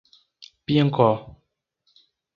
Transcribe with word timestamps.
Piancó 0.65 1.07